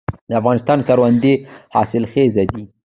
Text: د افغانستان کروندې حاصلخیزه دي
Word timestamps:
د 0.29 0.31
افغانستان 0.39 0.79
کروندې 0.87 1.33
حاصلخیزه 1.75 2.43
دي 2.53 2.63